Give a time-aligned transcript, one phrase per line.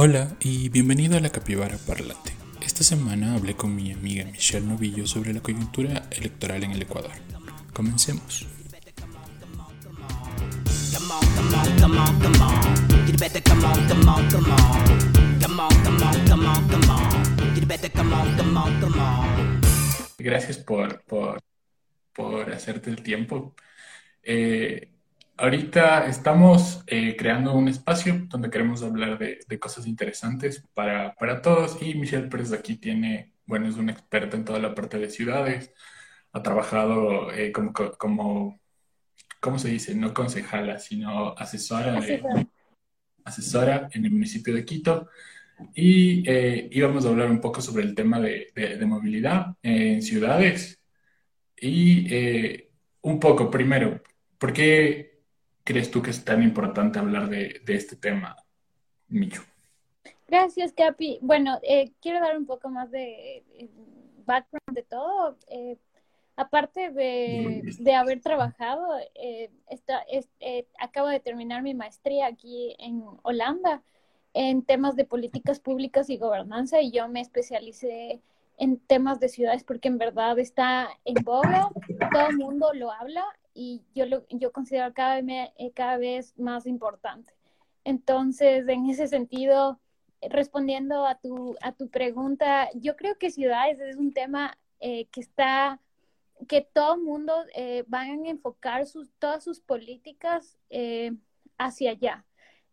[0.00, 2.32] Hola y bienvenido a la Capibara Parlante.
[2.64, 7.10] Esta semana hablé con mi amiga Michelle Novillo sobre la coyuntura electoral en el Ecuador.
[7.72, 8.46] Comencemos.
[20.16, 21.40] Gracias por, por,
[22.12, 23.56] por hacerte el tiempo.
[24.22, 24.92] Eh,
[25.40, 31.80] Ahorita estamos eh, creando un espacio donde queremos hablar de, cosas interesantes para, para, todos.
[31.80, 35.72] Y Michelle Pérez aquí tiene, bueno, es una experta en toda la parte de ciudades,
[36.32, 38.58] ha trabajado eh, como, como,
[39.38, 39.94] ¿cómo se dice?
[39.94, 42.00] No concejala, sino asesora,
[43.24, 43.88] asesora.
[43.92, 45.08] en el municipio de Quito.
[45.72, 50.80] Y eh, íbamos a hablar un poco sobre el tema de, de movilidad en ciudades.
[51.60, 52.08] Y
[53.02, 54.02] un poco, primero,
[54.36, 55.07] ¿por qué
[55.68, 58.34] crees tú que es tan importante hablar de, este tema,
[59.08, 59.42] Micho?
[60.26, 61.18] Gracias, Capi.
[61.20, 63.68] Bueno, eh, quiero dar un poco más de eh,
[64.24, 65.36] background de todo.
[65.48, 65.76] Eh,
[66.36, 68.94] aparte de, haber trabajado,
[70.80, 73.82] acabo de terminar mi maestría aquí en Holanda
[74.32, 78.22] en temas de políticas públicas y gobernanza y yo me especialicé
[78.56, 81.70] en temas de ciudades porque en verdad está en boga,
[82.10, 83.24] todo el mundo lo habla
[83.58, 87.32] y yo, lo, yo considero cada vez, eh, cada vez más importante.
[87.82, 89.80] Entonces, en ese sentido,
[90.22, 95.20] respondiendo a tu, a tu pregunta, yo creo que ciudades es un tema eh, que
[95.20, 95.80] está,
[96.46, 100.56] que todo el mundo eh, va a enfocar sus, todas sus políticas
[101.58, 102.24] hacia allá.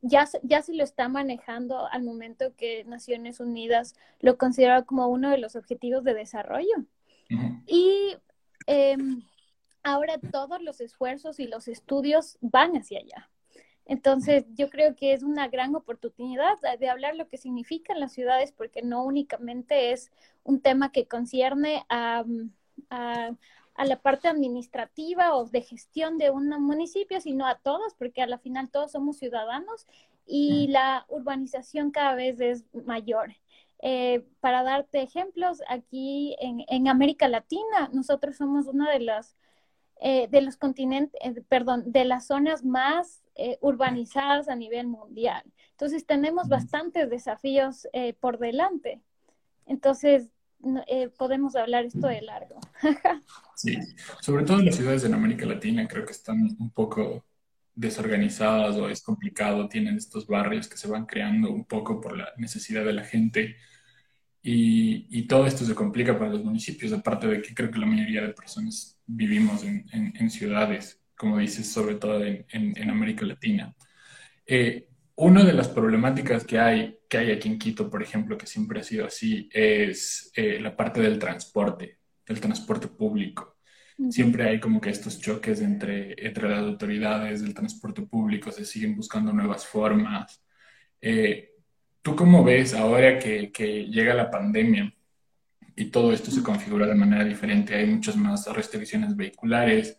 [0.01, 5.31] Ya, ya se lo está manejando al momento que Naciones Unidas lo considera como uno
[5.31, 6.85] de los objetivos de desarrollo.
[7.65, 8.15] Y
[8.67, 9.23] em,
[9.85, 13.29] ahora todos los esfuerzos y los estudios van hacia allá.
[13.85, 18.51] Entonces, yo creo que es una gran oportunidad de hablar lo que significan las ciudades,
[18.51, 20.11] porque no únicamente es
[20.43, 22.25] un tema que concierne a,
[23.77, 28.39] la parte administrativa o de gestión de un municipio, sino a todos, porque a la
[28.39, 29.85] final todos somos ciudadanos
[30.25, 33.35] y la urbanización cada vez es mayor.
[33.79, 39.35] Eh, para darte ejemplos, aquí en, en América Latina, nosotros somos una de las
[40.01, 45.43] eh, de los continentes, eh, perdón, de las zonas más eh, urbanizadas a nivel mundial.
[45.71, 47.87] Entonces tenemos bastantes desafíos
[48.21, 49.01] por delante.
[49.65, 50.29] Entonces
[51.17, 52.59] podemos hablar esto de largo.
[53.55, 53.77] sí,
[54.21, 57.25] sobre todo las ciudades en América Latina creo que están un poco
[57.75, 62.29] desorganizadas o es complicado, tienen estos barrios que se van creando un poco por la
[62.37, 63.57] necesidad de la gente
[64.47, 68.21] y, todo esto se complica para los municipios, aparte de que creo que la mayoría
[68.21, 73.75] de personas vivimos en, en, ciudades, como dices, sobre todo en, en América Latina.
[74.45, 78.45] Eh, una de las problemáticas que hay, que hay aquí en Quito, por ejemplo, que
[78.45, 83.57] siempre ha sido así, es eh, la parte del transporte, del transporte público.
[84.09, 88.95] Siempre hay como que estos choques entre, entre las autoridades del transporte público, se siguen
[88.95, 90.43] buscando nuevas formas.
[90.99, 91.54] Eh,
[92.05, 94.93] ¿Tú cómo ves ahora que, llega la pandemia
[95.75, 97.73] y todo esto se configura de manera diferente?
[97.73, 99.97] Hay muchas más restricciones vehiculares,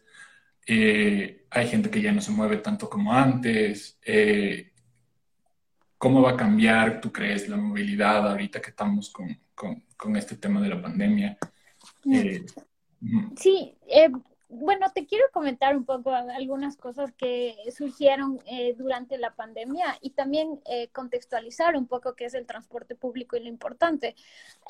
[0.69, 3.99] eh, hay gente que ya no se mueve tanto como antes.
[4.05, 4.71] Eh,
[5.99, 10.69] ¿Cómo va a cambiar, tú crees, la movilidad ahorita que estamos con, este tema de
[10.69, 11.37] la pandemia?
[12.09, 12.47] Eh,
[13.37, 13.77] sí,
[14.49, 20.11] bueno, te quiero comentar un poco algunas cosas que surgieron eh, durante la pandemia y
[20.11, 24.15] también eh, contextualizar un poco qué es el transporte público y lo importante.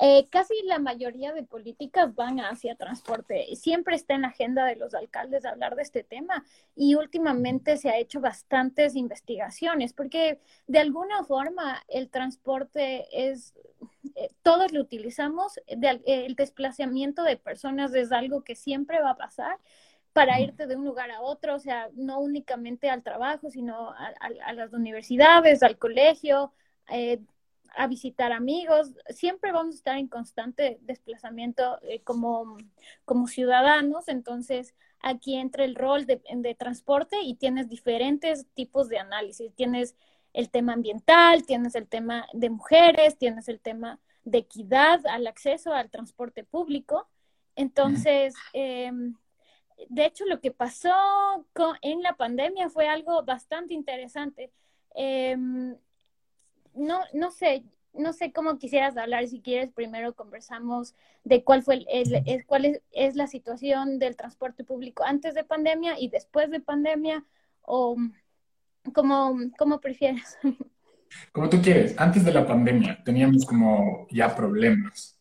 [0.01, 3.55] Eh, casi la mayoría de políticas van hacia transporte.
[3.55, 6.43] Siempre está en la agenda de los alcaldes hablar de este tema
[6.75, 13.53] y últimamente se ha hecho bastantes investigaciones porque de alguna forma el transporte es
[14.47, 19.59] todos lo utilizamos, el desplazamiento de personas es algo que siempre va a pasar
[20.13, 24.53] para irte de un lugar a otro, o sea, no únicamente al trabajo, sino a,
[24.53, 26.53] las universidades, al colegio,
[26.89, 27.19] eh,
[27.75, 28.93] a visitar amigos.
[29.09, 32.55] Siempre vamos a estar en constante desplazamiento eh, como,
[33.03, 38.99] como ciudadanos, entonces aquí entra el rol de, de transporte y tienes diferentes tipos de
[38.99, 39.53] análisis.
[39.55, 39.97] Tienes
[40.31, 45.73] el tema ambiental, tienes el tema de mujeres, tienes el tema de equidad al acceso
[45.73, 47.07] al transporte público.
[47.55, 50.91] Entonces, de hecho, lo que pasó
[51.81, 54.51] en la pandemia fue algo bastante interesante.
[54.95, 55.77] Em,
[56.73, 57.63] no, no sé,
[57.93, 59.27] no sé cómo quisieras hablar.
[59.27, 60.93] Si quieres, primero conversamos
[61.23, 66.09] de cuál fue el, cuál es, la situación del transporte público antes de pandemia y
[66.09, 67.25] después de pandemia,
[67.61, 67.95] o
[68.93, 70.37] como, como prefieres.
[71.31, 75.17] como tú quieres, antes de la pandemia teníamos como ya problemas.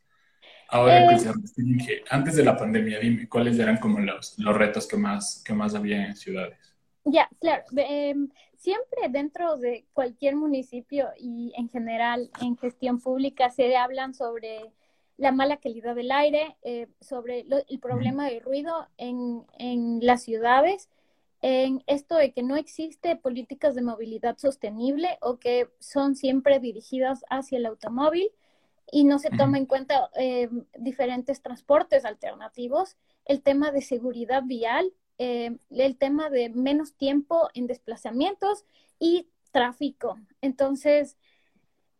[0.68, 1.18] Ahora que eh.
[1.18, 5.42] se restringe, antes de la pandemia, dime, ¿cuáles eran como los, los retos que más,
[5.44, 6.58] que más había en ciudades?
[7.04, 7.62] Ya, claro.
[7.76, 14.72] Em, siempre dentro de cualquier municipio y en general en gestión pública se hablan sobre
[15.16, 20.88] la mala calidad del aire, eh, sobre el problema del ruido en, en las ciudades,
[21.48, 27.24] en esto de que no existe políticas de movilidad sostenible o que son siempre dirigidas
[27.30, 28.32] hacia el automóvil
[28.90, 34.92] y no se toma en cuenta eh, diferentes transportes alternativos, el tema de seguridad vial,
[35.18, 38.64] eh, el tema de menos tiempo en desplazamientos
[38.98, 40.18] y tráfico.
[40.40, 41.16] Entonces,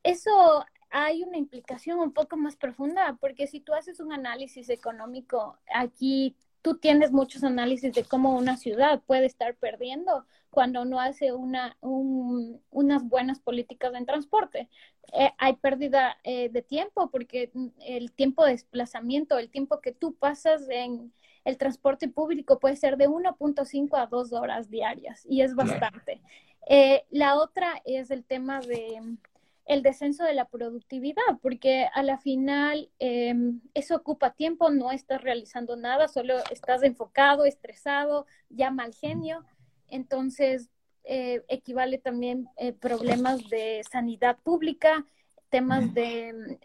[0.02, 5.56] eso hay una implicación un poco más profunda, porque si tú haces un análisis económico,
[5.72, 6.34] aquí
[6.67, 11.77] tú tienes muchos análisis de cómo una ciudad puede estar perdiendo cuando no hace una,
[11.81, 14.69] unas buenas políticas en transporte.
[15.13, 17.53] Eh, hay pérdida eh, de tiempo porque
[17.87, 21.13] el tiempo de desplazamiento, el tiempo que tú pasas en
[21.45, 26.21] el transporte público puede ser de 1.5 a 2 horas diarias y es bastante.
[26.69, 29.19] Eh, la otra es el tema de
[29.67, 35.21] el descenso de la productividad, porque a la final em, eso ocupa tiempo, no estás
[35.21, 39.45] realizando nada, solo estás enfocado, estresado, ya mal genio.
[39.89, 40.71] Entonces,
[41.03, 45.05] eh, equivale también eh, problemas de sanidad pública,
[45.51, 46.59] temas de,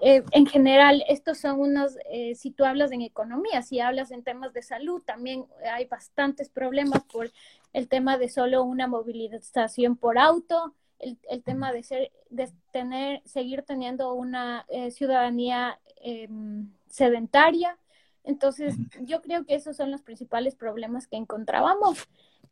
[0.00, 1.96] eh, en general, estos son unos,
[2.34, 7.04] si tú hablas en economía, si hablas en temas de salud, también hay bastantes problemas
[7.04, 7.30] por
[7.74, 13.62] el tema de solo una movilización por auto, el, tema de ser, de tener, seguir
[13.62, 17.78] teniendo una eh, ciudadanía em, sedentaria.
[18.24, 22.08] Entonces, yo creo que esos son los principales problemas que encontrábamos.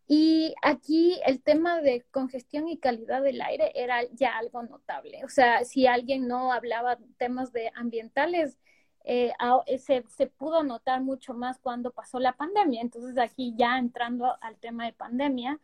[0.08, 5.24] Y aquí el tema de congestión y calidad del aire era ya algo notable.
[5.24, 8.58] O sea, si alguien no hablaba temas de ambientales,
[9.04, 9.32] eh,
[9.78, 12.80] se, se, pudo notar mucho más cuando pasó la pandemia.
[12.80, 15.60] Entonces, aquí ya entrando al tema de pandemia,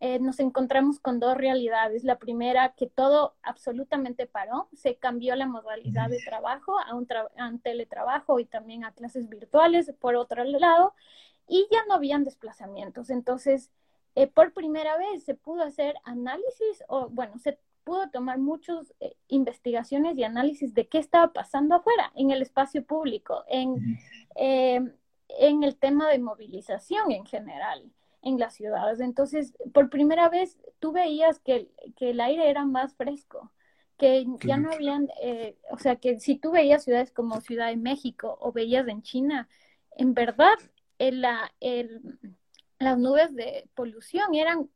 [0.00, 2.04] eh, nos encontramos con dos realidades.
[2.04, 7.06] La primera, que todo absolutamente paró, se cambió la modalidad de trabajo a un,
[7.60, 10.94] teletrabajo y también a clases virtuales, por otro lado,
[11.48, 13.10] y ya no habían desplazamientos.
[13.10, 13.70] Entonces,
[14.16, 19.16] eh, por primera vez se pudo hacer análisis, o bueno, se pudo tomar muchas eh,
[19.28, 23.98] investigaciones y análisis de qué estaba pasando afuera, en el espacio público, en,
[24.36, 27.92] en el tema de movilización en general
[28.24, 29.00] en las ciudades.
[29.00, 33.52] Entonces, por primera vez tú veías que, el aire era más fresco,
[33.98, 37.76] que ya no habían, eh, o sea, que si tú veías ciudades como Ciudad de
[37.76, 39.48] México o veías en China,
[39.96, 40.54] en verdad
[40.98, 41.52] la,
[42.78, 44.68] las nubes de polución eran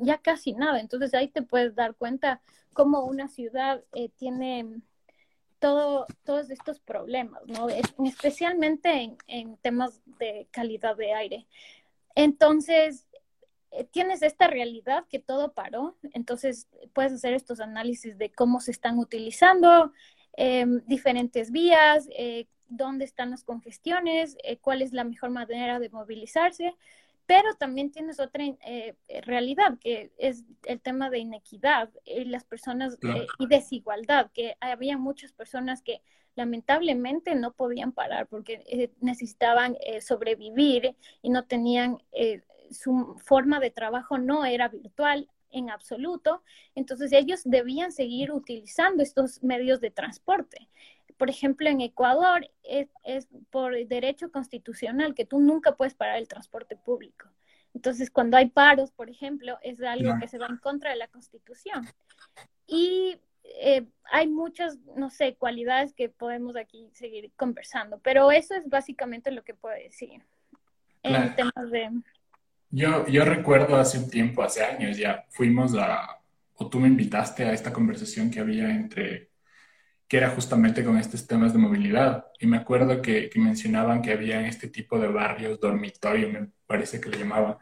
[0.00, 0.80] ya casi nada.
[0.80, 2.40] Entonces ahí te puedes dar cuenta
[2.72, 4.80] cómo una ciudad eh, tiene
[5.58, 7.68] todo, todos estos problemas, ¿no?
[7.68, 11.46] especialmente en, en temas de calidad de aire.
[12.16, 13.06] Entonces,
[13.70, 18.70] eh, tienes esta realidad que todo paró, entonces puedes hacer estos análisis de cómo se
[18.70, 19.92] están utilizando
[20.32, 25.90] em, diferentes vías, eh, dónde están las congestiones, eh, cuál es la mejor manera de
[25.90, 26.74] movilizarse,
[27.26, 28.44] pero también tienes otra
[29.22, 32.98] realidad que es el tema de inequidad y las personas
[33.38, 36.02] y desigualdad, que había muchas personas que
[36.36, 43.58] lamentablemente no podían parar porque eh, necesitaban eh, sobrevivir y no tenían, eh, su forma
[43.58, 46.42] de trabajo no era virtual en absoluto,
[46.74, 50.68] entonces ellos debían seguir utilizando estos medios de transporte.
[51.16, 56.28] Por ejemplo, en Ecuador es, es por derecho constitucional que tú nunca puedes parar el
[56.28, 57.30] transporte público.
[57.72, 61.08] Entonces, cuando hay paros, por ejemplo, es algo que se va en contra de la
[61.08, 61.86] Constitución.
[62.66, 63.20] Y
[63.60, 69.30] eh, hay muchas, no sé, cualidades que podemos aquí seguir conversando, pero eso es básicamente
[69.30, 70.22] lo que puedo decir
[71.02, 71.90] en temas de...
[72.70, 76.20] Yo, yo recuerdo hace un tiempo, hace años ya, fuimos a,
[76.54, 79.30] o tú me invitaste a esta conversación que había entre,
[80.08, 82.26] que era justamente con estos temas de movilidad.
[82.40, 87.00] Y me acuerdo que, que mencionaban que había este tipo de barrios, dormitorio, me parece
[87.00, 87.56] que le llamaban,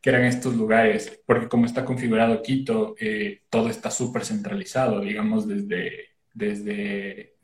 [0.00, 5.46] que eran estos lugares, porque como está configurado Quito, eh, todo está súper centralizado, digamos,
[5.46, 7.36] desde, desde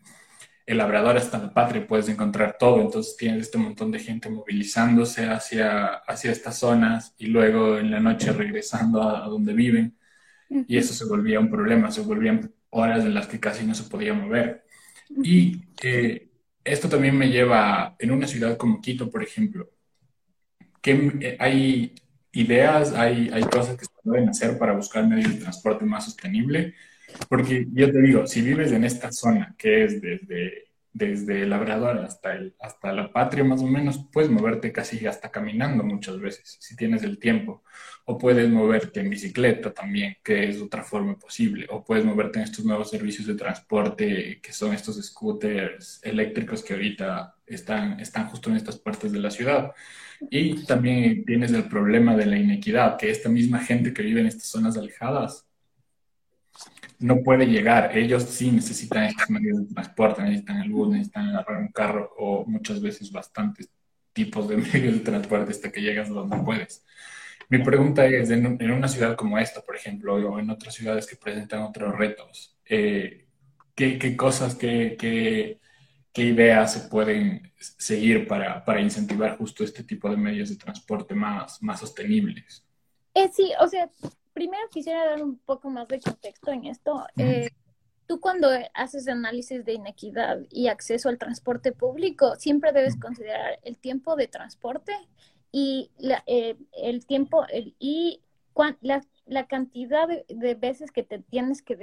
[0.67, 5.27] el Labrador hasta la Patria puedes encontrar todo, entonces tienes este montón de gente movilizándose
[5.27, 9.97] hacia, hacia estas zonas y luego en la noche regresando a, donde viven,
[10.49, 13.85] y eso se volvía un problema, se volvían horas en las que casi no se
[13.85, 14.65] podía mover.
[15.23, 16.31] Y eh,
[16.65, 19.71] esto también me lleva, en una ciudad como Quito, por ejemplo,
[20.81, 21.95] que eh, hay
[22.39, 26.75] ideas, hay, hay cosas que se pueden hacer para buscar medios de transporte más sostenible.
[27.29, 30.67] Porque yo te digo, si vives en esta zona, que es desde
[30.97, 35.85] desde Labrador hasta, el, hasta la patria más o menos, puedes moverte casi hasta caminando
[35.85, 37.63] muchas veces, si tienes el tiempo.
[38.09, 41.67] O puedes moverte en bicicleta también, que es otra forma posible.
[41.71, 46.75] O puedes moverte en estos nuevos servicios de transporte, que son estos scooters eléctricos que
[46.75, 49.73] ahorita están, están justo en estas partes de la ciudad.
[50.31, 54.27] Y también tienes el problema de la inequidad, que esta misma gente que vive en
[54.29, 55.47] estas zonas alejadas
[56.99, 57.97] no puede llegar.
[57.97, 62.45] Ellos sí necesitan estos medios de transporte, necesitan el bus, necesitan agarrar un carro o
[62.47, 63.69] muchas veces bastantes
[64.13, 66.85] tipos de medios de transporte hasta que llegas donde puedes.
[67.49, 71.17] Mi pregunta es, en, una ciudad como esta, por ejemplo, o en otras ciudades que
[71.17, 73.27] presentan otros retos, eh,
[73.75, 75.61] ¿qué, cosas, qué, qué,
[76.23, 81.63] ideas se pueden seguir para, para, incentivar justo este tipo de medios de transporte más,
[81.63, 82.65] más sostenibles?
[83.15, 83.89] Eh, sí, o sea,
[84.33, 87.07] primero quisiera dar un poco más de contexto en esto.
[87.17, 87.49] Eh,
[88.07, 93.79] tú cuando haces análisis de inequidad y acceso al transporte público, siempre debes considerar el
[93.79, 94.93] tiempo de transporte
[95.59, 95.91] y
[96.27, 97.47] eh, el tiempo
[97.79, 98.21] y
[98.83, 101.79] la, cantidad de, veces que te tienes que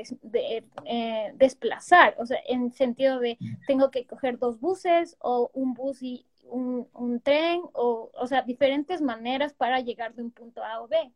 [0.85, 6.03] eh, desplazar, o sea, en sentido de tengo que coger dos buses o un bus
[6.03, 10.79] y un, un tren, o, o sea, diferentes maneras para llegar de un punto A
[10.79, 11.11] o B.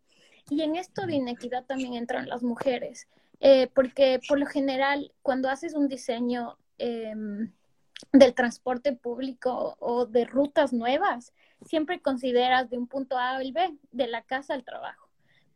[0.49, 3.07] Y en esto de inequidad también entran las mujeres,
[3.39, 7.51] eh, porque por lo general cuando haces un diseño em,
[8.13, 11.33] del transporte público o de rutas nuevas,
[11.65, 15.07] siempre consideras de un punto A al B, de la casa al trabajo.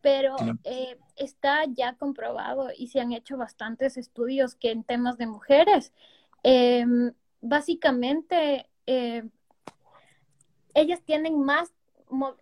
[0.02, 5.28] Pero eh, está ya comprobado y se han hecho bastantes estudios que en temas de
[5.28, 5.94] mujeres,
[6.44, 9.24] em, básicamente eh,
[10.74, 11.72] ellas tienen más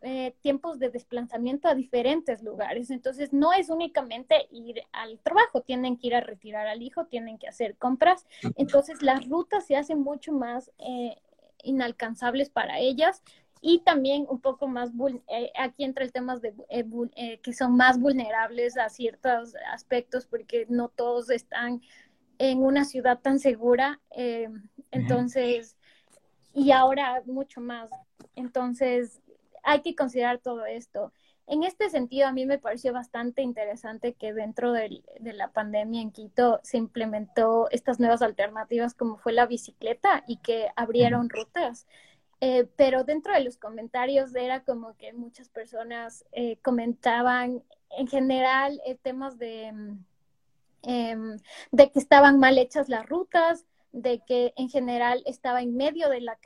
[0.01, 2.89] eh, tiempos de desplazamiento a diferentes lugares.
[2.89, 7.37] Entonces, no es únicamente ir al trabajo, tienen que ir a retirar al hijo, tienen
[7.37, 8.25] que hacer compras.
[8.55, 11.17] Entonces, las rutas se hacen mucho más eh,
[11.63, 13.21] inalcanzables para ellas
[13.61, 14.91] y también un poco más,
[15.27, 16.53] eh, aquí entra el tema de
[17.41, 21.81] que son más vulnerables a ciertos aspectos porque no todos están
[22.37, 23.99] en una ciudad tan segura.
[24.91, 25.75] entonces,
[26.53, 27.91] y ahora mucho más.
[28.35, 29.21] Entonces,
[29.63, 31.11] hay que considerar todo esto.
[31.47, 36.11] En este sentido, a mí me pareció bastante interesante que dentro de, la pandemia en
[36.11, 41.87] Quito se implementó estas nuevas alternativas como fue la bicicleta y que abrieron rutas.
[42.41, 48.81] Eh, pero dentro de los comentarios era como que muchas personas eh, comentaban en general
[48.85, 50.05] eh, temas de, mm,
[50.83, 51.37] em,
[51.71, 56.21] de que estaban mal hechas las rutas, de que en general estaba en medio de
[56.21, 56.37] la,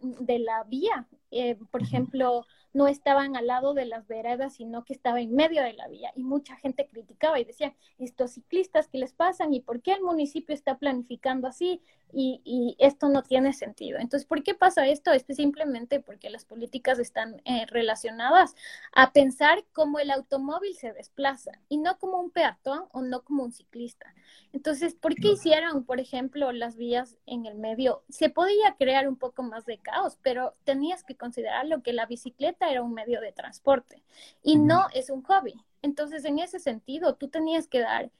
[0.00, 4.92] de la vía eh, por ejemplo, no estaban al lado de las veredas, sino que
[4.94, 6.12] estaba en medio de la vía.
[6.16, 9.52] Y mucha gente criticaba y decía, estos ciclistas, ¿qué les pasan?
[9.52, 11.82] ¿Y por qué el municipio está planificando así?
[12.12, 13.98] Y, esto no tiene sentido.
[13.98, 15.12] Entonces, ¿por qué pasa esto?
[15.12, 18.54] Es simplemente porque las políticas están eh, relacionadas
[18.92, 23.44] a pensar cómo el automóvil se desplaza y no como un peatón o no como
[23.44, 24.14] un ciclista.
[24.52, 28.02] Entonces, ¿por qué hicieron, por ejemplo, las vías en el medio?
[28.08, 32.70] Se podía crear un poco más de caos, pero tenías que considerarlo que la bicicleta
[32.70, 34.02] era un medio de transporte
[34.42, 35.54] y no es un hobby.
[35.82, 38.10] Entonces, en ese sentido, tú tenías que dar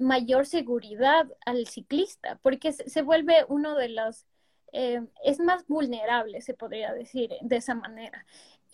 [0.00, 4.26] mayor seguridad al ciclista, porque se, vuelve uno de los,
[4.72, 8.24] eh, es más vulnerable, se podría decir de esa manera.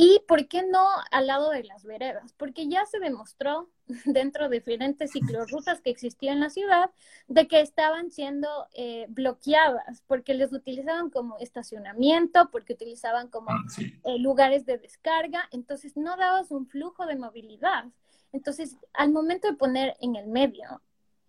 [0.03, 2.33] ¿Y por qué no al lado de las veredas?
[2.39, 3.69] Porque ya se demostró
[4.07, 6.91] dentro de diferentes ciclorrutas que existían en la ciudad
[7.29, 13.63] de que estaban siendo eh, bloqueadas porque les utilizaban como estacionamiento, porque utilizaban como ah,
[14.05, 17.85] eh, lugares de descarga, entonces no dabas un flujo de movilidad.
[18.33, 20.81] Entonces, al momento de poner en el medio,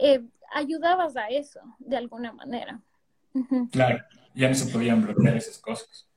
[0.01, 2.81] eh, ayudabas a eso de alguna manera.
[3.71, 4.03] Claro,
[4.35, 6.07] ya no se podían bloquear esas cosas.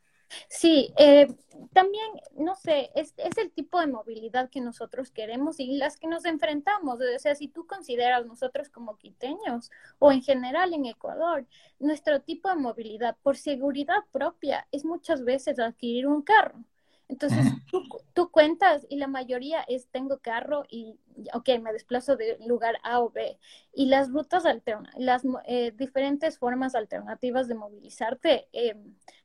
[0.49, 1.29] Sí, eh,
[1.73, 6.09] también, no sé, es, es, el tipo de movilidad que nosotros queremos y las que
[6.09, 6.99] nos enfrentamos.
[6.99, 11.47] O sea, si tú consideras nosotros como quiteños o en general en Ecuador,
[11.79, 16.65] nuestro tipo de movilidad por seguridad propia es muchas veces adquirir un carro.
[17.09, 17.47] Entonces,
[18.15, 20.99] tú, cuentas y la mayoría es tengo carro y,
[21.33, 23.39] ok, me desplazo de lugar A o B.
[23.73, 28.77] Y las rutas alternas, las eh, diferentes formas alternativas de movilizarte, eh,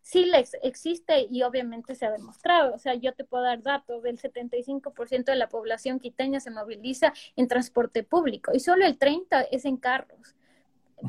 [0.02, 2.76] sí les existe y obviamente se ha demostrado.
[2.76, 7.14] O sea, yo te puedo dar datos, del 75% de la población quiteña se moviliza
[7.36, 10.36] en transporte público y solo el 30% es en carros.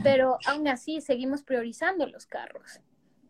[0.05, 2.81] Pero aún así seguimos priorizando los carros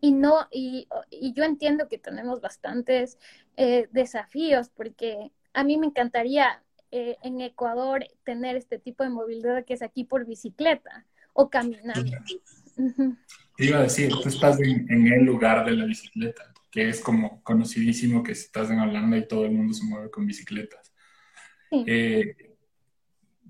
[0.00, 3.18] y no, y, y, yo entiendo que tenemos bastantes
[3.56, 9.64] eh, desafíos porque a mí me encantaría eh, en Ecuador tener este tipo de movilidad
[9.64, 12.10] que es aquí por bicicleta o caminando.
[13.56, 17.42] Te iba a decir, tú estás en, el lugar de la bicicleta, que es como
[17.42, 20.92] conocidísimo que estás en Holanda y todo el mundo se mueve con bicicletas.
[21.70, 22.49] Eh,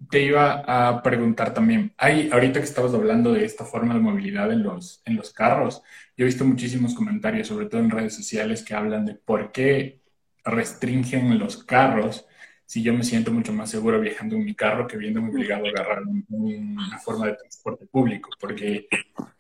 [0.09, 4.51] te iba a preguntar también, hay, ahorita que estabas hablando de esta forma de movilidad
[4.53, 5.83] en los, en los carros,
[6.17, 10.01] yo he visto muchísimos comentarios, sobre todo en redes sociales, que hablan de por qué
[10.45, 12.27] restringen los carros
[12.71, 15.71] si yo me siento mucho más seguro viajando en mi carro que viéndome obligado a
[15.71, 18.87] agarrar una forma de transporte público, porque,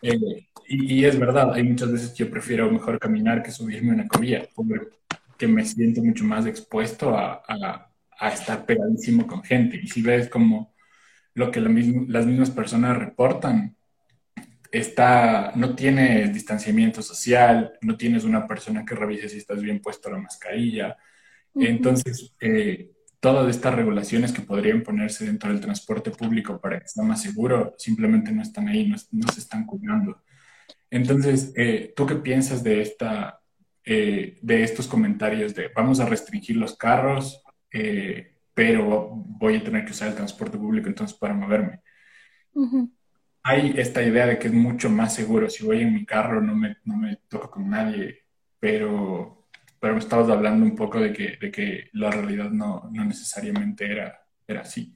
[0.02, 4.08] eh, y, es verdad, hay muchas veces que yo prefiero mejor caminar que subirme una
[4.08, 7.89] comida, porque me siento mucho más expuesto a, a,
[8.28, 9.80] estar pegadísimo con gente.
[9.82, 10.74] Y si ves como
[11.34, 13.76] lo que las mismas personas reportan,
[14.70, 20.10] está, no tienes distanciamiento social, no tienes una persona que revise si estás bien puesto
[20.10, 20.96] la mascarilla.
[21.54, 27.04] Entonces, eh, todas estas regulaciones que podrían ponerse dentro del transporte público para que sea
[27.04, 30.22] más seguro, simplemente no están ahí, no, se están cuidando.
[30.90, 33.40] Entonces, eh, ¿tú qué piensas de, esta,
[33.84, 39.84] eh, de estos comentarios de vamos a restringir los carros, eh, pero voy a tener
[39.84, 41.80] que usar el transporte público entonces para moverme?
[43.42, 46.54] Hay esta idea de que es mucho más seguro si voy en mi carro, no
[46.54, 48.24] me, no me toco con nadie,
[48.58, 49.40] pero
[49.80, 53.90] pero me estabas hablando un poco de que, de que la realidad no, no necesariamente
[53.90, 54.92] era, era así.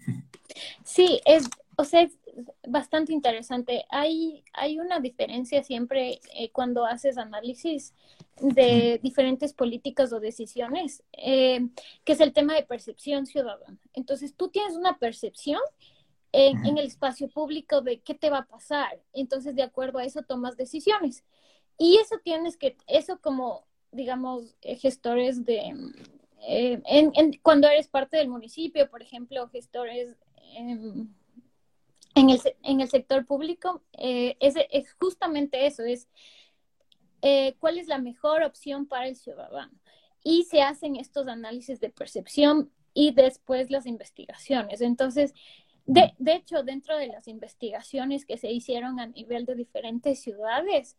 [0.85, 2.19] Sí, es, o sea, es
[2.66, 3.85] bastante interesante.
[3.90, 7.94] Hay, hay una diferencia siempre eh, cuando haces análisis
[8.40, 11.68] de diferentes políticas o decisiones, eh,
[12.04, 13.78] que es el tema de percepción ciudadana.
[13.92, 15.61] Entonces, tú tienes una percepción
[16.33, 19.00] en, en, el espacio público de qué te va a pasar.
[19.12, 21.25] Entonces, de acuerdo a eso, tomas decisiones.
[21.78, 25.73] Y eso tienes que, eso como digamos, eh, gestores de,
[26.47, 30.16] eh, en, cuando eres parte del municipio, por ejemplo, gestores
[32.15, 36.09] en, el, en el, sector público, eh, es, es, justamente eso, es
[37.59, 39.73] cuál es la mejor opción para el ciudadano.
[40.23, 44.81] Y se hacen estos análisis de percepción y después las investigaciones.
[44.81, 45.35] Entonces,
[45.87, 50.97] de, de hecho, dentro de las investigaciones que se hicieron a nivel de diferentes ciudades,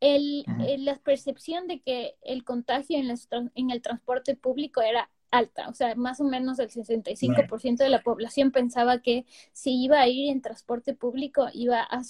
[0.00, 0.44] el,
[0.78, 3.12] la percepción de que el contagio en,
[3.54, 8.02] en, el transporte público era alta, o sea, más o menos el 65% de la
[8.02, 12.02] población pensaba que si iba a ir en transporte público iba a,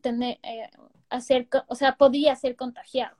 [0.00, 0.68] tener, eh,
[1.08, 3.16] a ser, o sea, podía ser contagiado.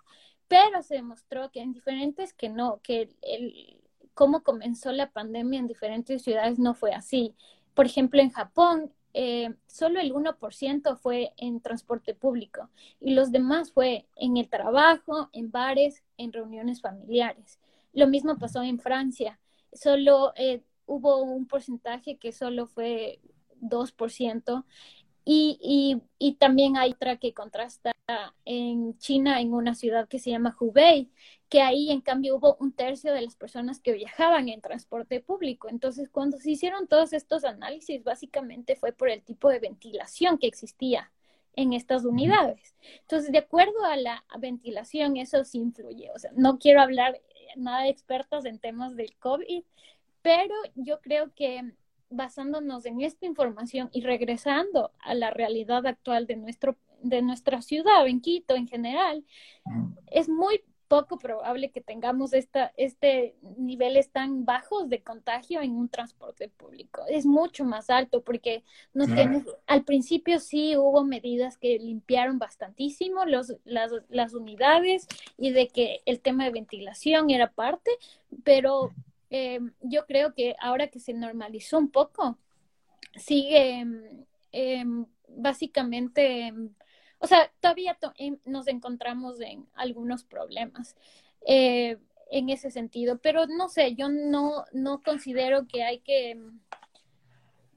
[0.48, 3.80] Pero se demostró que en diferentes que no, que el,
[4.14, 7.34] cómo comenzó la pandemia en diferentes ciudades no fue así.
[7.74, 12.68] Por ejemplo, en Japón, eh, solo el 1% fue en transporte público
[13.00, 17.58] y los demás fue en el trabajo, en bares, en reuniones familiares.
[17.92, 19.40] Lo mismo pasó en Francia.
[19.72, 23.20] Solo eh, hubo un porcentaje que solo fue
[23.60, 24.64] 2%
[25.24, 27.92] y, y, también hay otra que contrasta
[28.44, 31.10] en China, en una ciudad que se llama Hubei,
[31.48, 35.68] que ahí en cambio hubo un tercio de las personas que viajaban en transporte público.
[35.68, 40.46] Entonces, cuando se hicieron todos estos análisis, básicamente fue por el tipo de ventilación que
[40.46, 41.12] existía
[41.54, 42.74] en estas unidades.
[43.02, 46.10] Entonces, de acuerdo a la ventilación, eso sí influye.
[46.14, 47.20] O sea, no quiero hablar
[47.56, 49.62] nada de expertos en temas del COVID,
[50.22, 51.74] pero yo creo que
[52.10, 58.06] basándonos en esta información y regresando a la realidad actual de, nuestro, de nuestra ciudad,
[58.06, 59.24] en Quito en general,
[60.10, 65.88] es muy poco probable que tengamos esta, este niveles tan bajos de contagio en un
[65.88, 67.02] transporte público.
[67.08, 73.24] Es mucho más alto porque no tienes, al principio sí hubo medidas que limpiaron bastantísimo
[73.24, 75.06] los, las, las unidades
[75.38, 77.92] y de que el tema de ventilación era parte,
[78.42, 78.90] pero
[79.30, 82.36] eh, yo creo que ahora que se normalizó un poco,
[83.14, 83.86] sigue
[84.50, 84.84] eh,
[85.28, 86.52] básicamente,
[87.20, 87.96] o sea, todavía
[88.44, 90.96] nos encontramos en algunos problemas
[91.46, 91.98] eh,
[92.30, 96.36] en ese sentido, pero no sé, yo no, no considero que hay que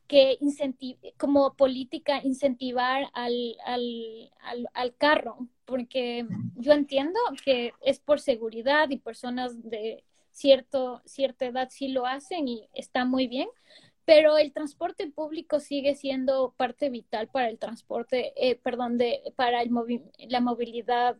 [0.07, 0.37] que
[1.17, 8.89] como política incentivar al, al, al, al, carro, porque yo entiendo que es por seguridad
[8.91, 13.47] y personas de cierto, cierta edad sí lo hacen y está muy bien,
[14.05, 19.61] pero el transporte público sigue siendo parte vital para el transporte, eh, perdón, de, para
[19.61, 19.71] el
[20.27, 21.17] la movilidad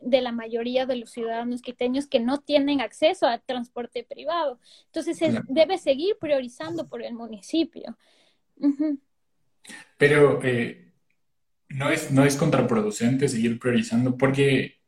[0.00, 4.60] de la mayoría de los ciudadanos quiteños que no tienen acceso al transporte privado.
[4.86, 7.96] Entonces, se debe seguir priorizando por el municipio.
[9.96, 10.92] Pero eh,
[11.68, 14.80] no, es, no es contraproducente seguir priorizando porque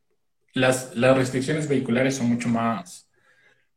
[0.55, 3.10] las, las restricciones vehiculares son mucho más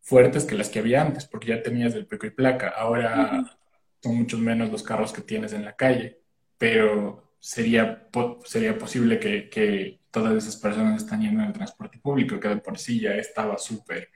[0.04, 2.74] fuertes que las que había antes, porque ya tenías el pico y placa.
[2.76, 3.58] Ahora
[4.02, 6.20] son muchos menos los carros que tienes en la calle,
[6.58, 8.10] pero sería,
[8.44, 12.58] sería posible que, que todas esas personas están yendo en el transporte público, que de
[12.58, 14.10] por sí ya estaba súper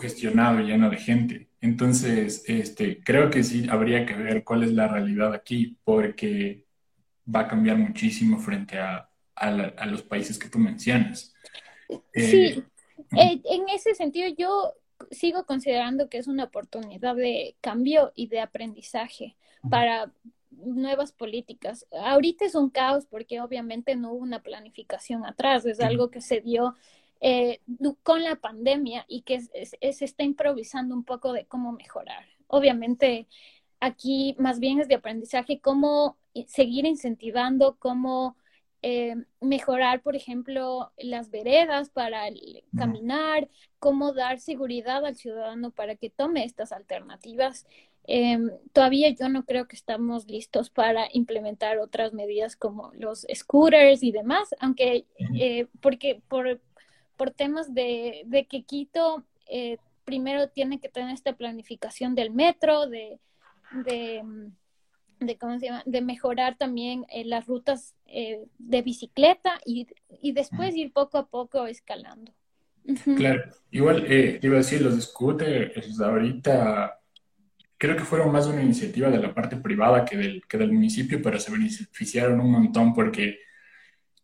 [0.00, 1.48] gestionado, lleno de gente.
[1.60, 6.66] Entonces, este, creo que sí habría que ver cuál es la realidad aquí, porque
[7.32, 11.32] va a cambiar muchísimo frente a, a, los países que tú mencionas.
[12.12, 12.64] Sí, eh,
[13.16, 14.74] eh, en ese sentido yo
[15.10, 19.36] sigo considerando que es una oportunidad de cambio y de aprendizaje
[19.68, 20.12] para
[20.50, 21.86] nuevas políticas.
[21.90, 26.40] Ahorita es un caos porque obviamente no hubo una planificación atrás, es algo que se
[26.40, 26.74] dio
[27.20, 27.60] eh,
[28.02, 32.24] con la pandemia y que se está improvisando un poco de cómo mejorar.
[32.46, 33.26] Obviamente
[33.80, 38.36] aquí más bien es de aprendizaje, cómo seguir incentivando, cómo
[38.88, 42.22] eh, mejorar, por ejemplo, las veredas para
[42.78, 43.48] caminar,
[43.80, 47.66] cómo dar seguridad al ciudadano para que tome estas alternativas.
[48.04, 54.04] Em, todavía yo no creo que estamos listos para implementar otras medidas como los scooters
[54.04, 56.60] y demás, aunque eh, porque por,
[57.16, 62.86] por temas de, de que Quito eh, primero tiene que tener esta planificación del metro,
[62.86, 63.18] de,
[63.84, 64.22] de
[65.20, 65.82] de, ¿cómo se llama?
[65.86, 69.86] de mejorar también eh, las rutas eh, de bicicleta y,
[70.20, 72.32] y, después ir poco a poco escalando.
[73.16, 77.00] Claro, igual eh, iba a decir, los scooters ahorita
[77.78, 81.20] creo que fueron más una iniciativa de la parte privada que del, que del municipio,
[81.22, 83.40] pero se beneficiaron un montón porque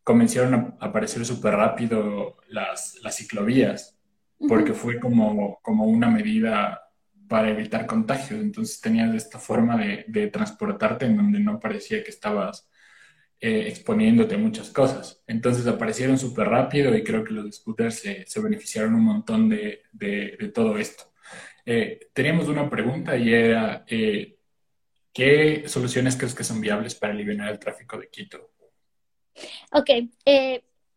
[0.05, 3.97] comenzaron a aparecer súper rápido las, las ciclovías,
[4.49, 6.82] porque fue como, como una medida
[7.33, 8.43] para evitar contagios.
[8.43, 12.69] Entonces tenías esta forma de, transportarte en donde no parecía que estabas
[13.41, 15.23] eh, exponiéndote a muchas cosas.
[15.27, 19.83] Entonces aparecieron súper rápido y creo que los scooters se, beneficiaron un montón de,
[20.55, 21.05] todo esto.
[21.65, 24.37] Eh, teníamos una pregunta y era, eh,
[25.11, 28.51] ¿qué soluciones crees que son viables para aliviar el tráfico de Quito?
[29.73, 29.89] Ok,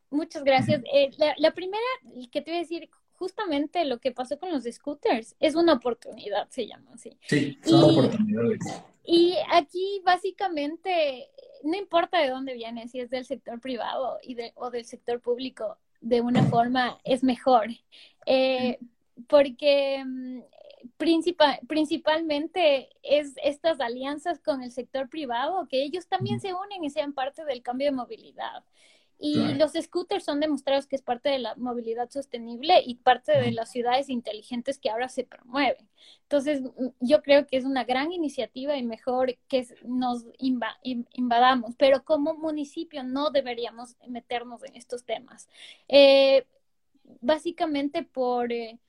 [0.10, 0.84] muchas gracias.
[1.17, 1.82] la, la, primera
[2.30, 6.47] que te voy a decir, justamente lo que pasó con los scooters es una oportunidad,
[6.49, 7.17] se llama así.
[7.28, 8.60] Sí, son oportunidades.
[9.04, 11.30] Y aquí básicamente
[11.63, 15.19] no importa de dónde viene, si es del sector privado y de, o del sector
[15.19, 17.67] público, de una forma es mejor.
[18.25, 18.78] Eh,
[19.28, 20.39] porque mm,
[21.67, 27.13] principalmente es estas alianzas con el sector privado, que ellos también se unen y sean
[27.13, 28.63] parte del cambio de movilidad.
[29.17, 33.51] Y los scooters son demostrados que es parte de la movilidad sostenible y parte de
[33.51, 35.88] las ciudades inteligentes que ahora se promueven.
[36.23, 36.62] Entonces,
[36.99, 43.04] yo creo que es una gran iniciativa y mejor que nos invadamos, pero como municipio
[43.04, 45.47] no deberíamos meternos en estos temas.
[45.88, 46.45] Eh,
[47.21, 48.80] básicamente por, eh,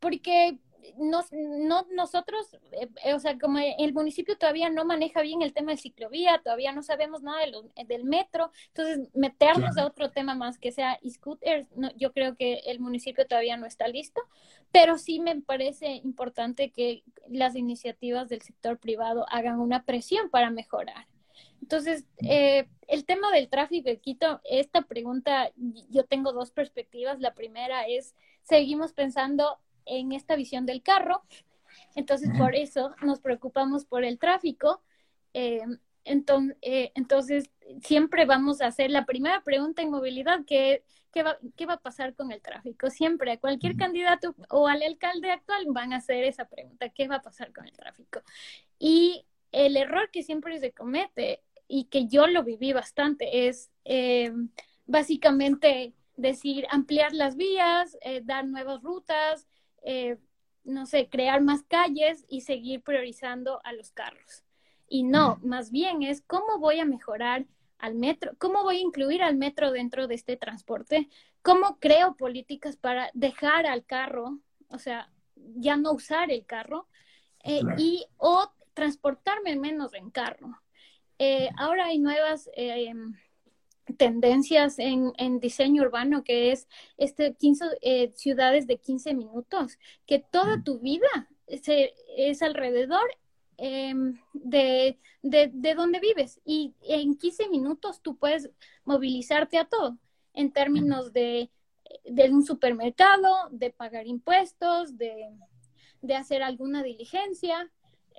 [0.00, 0.58] porque
[0.98, 5.52] nos, no, nosotros, eh, eh, o sea, como el municipio todavía no maneja bien el
[5.52, 10.34] tema de ciclovía, todavía no sabemos nada de del metro, entonces meternos a otro tema
[10.34, 14.20] más que sea scooters, no, yo creo que el municipio todavía no está listo,
[14.72, 20.50] pero sí me parece importante que las iniciativas del sector privado hagan una presión para
[20.50, 21.06] mejorar.
[21.60, 25.50] Entonces, eh, el tema del tráfico de Quito, esta pregunta,
[25.90, 27.20] yo tengo dos perspectivas.
[27.20, 31.22] La primera es, seguimos pensando en esta visión del carro.
[31.94, 34.82] Entonces, por eso nos preocupamos por el tráfico.
[35.34, 35.62] Eh,
[36.04, 37.50] entonces, eh, entonces,
[37.82, 41.80] siempre vamos a hacer la primera pregunta en movilidad, que ¿qué va, ¿qué va a
[41.80, 42.88] pasar con el tráfico?
[42.90, 47.16] Siempre a cualquier candidato o al alcalde actual van a hacer esa pregunta, ¿qué va
[47.16, 48.22] a pasar con el tráfico?
[48.78, 54.32] Y el error que siempre se comete y que yo lo viví bastante es eh,
[54.86, 59.46] básicamente decir ampliar las vías, dar nuevas rutas,
[59.82, 60.16] eh,
[60.64, 64.44] no sé, crear más calles y seguir priorizando a los carros.
[64.88, 67.46] Y no, más bien es cómo voy a mejorar
[67.78, 71.08] al metro, cómo voy a incluir al metro dentro de este transporte,
[71.42, 74.38] cómo creo políticas para dejar al carro,
[74.68, 76.88] o sea, ya no usar el carro,
[77.44, 80.60] eh, y o transportarme menos en carro.
[81.18, 82.50] Eh, ahora hay nuevas
[83.96, 90.18] tendencias en, en, diseño urbano, que es este 15 eh, ciudades de 15 minutos, que
[90.18, 91.28] toda tu vida
[91.62, 93.08] se, es alrededor
[93.56, 98.50] em, de, de, de, donde vives y en 15 minutos tú puedes
[98.84, 99.98] movilizarte a todo
[100.34, 101.50] en términos de,
[102.04, 105.30] de un supermercado, de pagar impuestos, de,
[106.02, 107.70] de hacer alguna diligencia.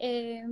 [0.01, 0.43] Eh,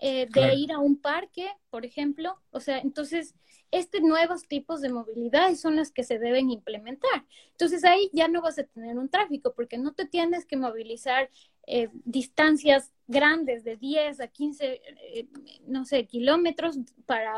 [0.00, 2.40] eh, de ir a un parque, por ejemplo.
[2.50, 3.34] O sea, entonces,
[3.70, 7.24] estos nuevos tipos de movilidad son las que se deben implementar.
[7.50, 11.30] Entonces, ahí ya no vas a tener un tráfico porque no te tienes que movilizar
[11.66, 14.80] eh, distancias grandes de 10 a 15,
[15.14, 15.26] eh,
[15.66, 17.34] no sé, kilómetros para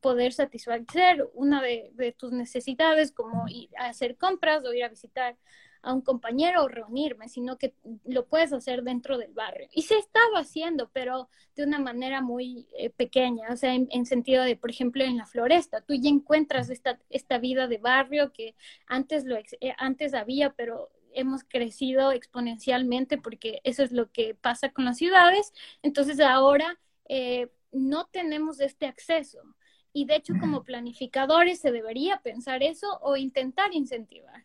[0.00, 4.88] poder satisfacer una de, de tus necesidades como ir a hacer compras o ir a
[4.88, 5.36] visitar
[5.82, 9.68] a un compañero o reunirme, sino que lo puedes hacer dentro del barrio.
[9.72, 14.44] Y se estaba haciendo, pero de una manera muy eh, pequeña, o sea, en, sentido
[14.44, 18.54] de, por ejemplo, en la floresta, tú ya encuentras esta, esta vida de barrio que
[18.86, 24.70] antes, lo, eh, antes había, pero hemos crecido exponencialmente porque eso es lo que pasa
[24.70, 25.52] con las ciudades.
[25.82, 29.40] Entonces ahora eh, no tenemos este acceso.
[29.92, 34.44] Y de hecho, como planificadores se debería pensar eso o intentar incentivar.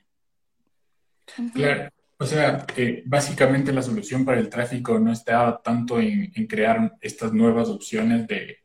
[1.54, 1.90] Claro.
[2.20, 7.32] O sea, que básicamente la solución para el tráfico no está tanto en, crear estas
[7.32, 8.58] nuevas opciones de,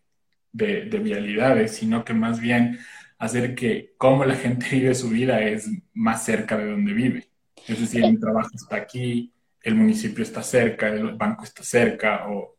[0.52, 2.78] vialidades, sino que más bien
[3.18, 7.28] hacer que cómo la gente vive su vida es más cerca de donde vive.
[7.68, 12.56] Es decir, el trabajo está aquí, el municipio está cerca, el banco está cerca, o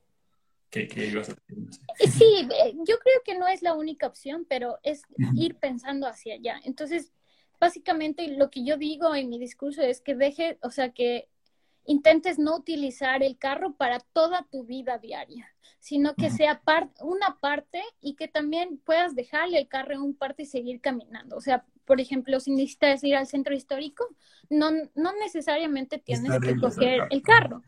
[0.69, 2.11] ¿qué, ibas a decir?
[2.11, 5.01] Sí, eh, yo creo que no es la única opción, pero es
[5.35, 6.61] ir pensando hacia allá.
[6.63, 7.11] Entonces,
[7.63, 11.29] básicamente lo que yo digo en mi discurso es que deje, o sea, que
[11.85, 15.47] intentes no utilizar el carro para toda tu vida diaria,
[15.79, 16.61] sino que sea
[16.99, 21.37] una parte y que también puedas dejarle el carro en un parte y seguir caminando.
[21.37, 24.03] O sea, por ejemplo, si necesitas ir al centro histórico,
[24.49, 27.63] no, no necesariamente tienes que coger el carro.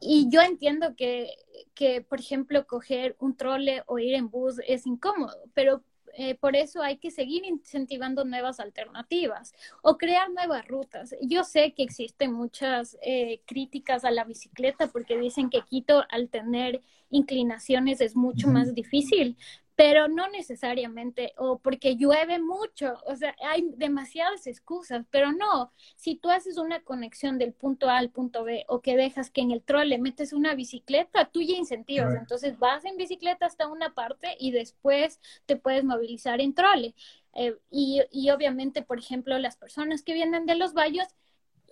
[0.00, 1.30] Y yo entiendo que,
[1.74, 5.84] que, por ejemplo, coger un trole o ir en bus es incómodo, pero
[6.18, 9.52] eh, por eso hay que seguir incentivando nuevas alternativas
[9.82, 11.14] o crear nuevas rutas.
[11.20, 16.28] Yo sé que existen muchas eh, críticas a la bicicleta porque dicen que Quito al
[16.30, 19.36] tener inclinaciones es mucho más difícil,
[19.76, 26.16] pero no necesariamente, o porque llueve mucho, o sea, hay demasiadas excusas, pero no, si
[26.16, 29.50] tú haces una conexión del punto A al punto B o que dejas que en
[29.50, 34.34] el trole metes una bicicleta, tú ya incentivas, entonces vas en bicicleta hasta una parte
[34.40, 36.94] y después te puedes movilizar en trole.
[37.34, 41.14] Eh, y, y obviamente, por ejemplo, las personas que vienen de los valles,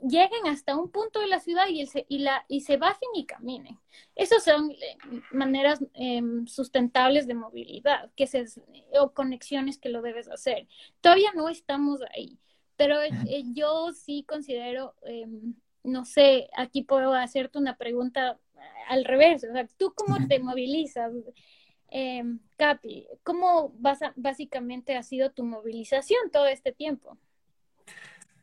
[0.06, 3.24] lleguen hasta un punto de la ciudad y, se, y, la, y se bajen y
[3.24, 3.78] caminen.
[4.14, 4.96] Esas son eh,
[5.32, 8.44] maneras em, sustentables de movilidad que se,
[9.00, 10.68] o conexiones que lo debes hacer.
[11.00, 12.38] Todavía no estamos ahí,
[12.76, 18.38] pero eh, yo sí considero, em, no sé, aquí puedo hacerte una pregunta
[18.88, 19.44] al revés.
[19.44, 21.12] O sea, ¿tú cómo te movilizas?
[21.88, 27.18] Em, Capi, ¿cómo vas básicamente ha sido tu movilización todo este tiempo?